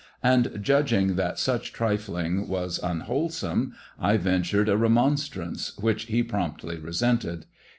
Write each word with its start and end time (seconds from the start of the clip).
And, 0.23 0.57
judging 0.63 1.15
that 1.17 1.37
such 1.37 1.73
trifling 1.73 2.47
was 2.47 2.79
unwholesome, 2.81 3.75
I 3.99 4.17
ventured 4.17 4.67
a 4.67 4.75
remonstrance, 4.75 5.77
which 5.77 6.05
he 6.05 6.23
promptly 6.23 6.77
resented. 6.79 7.45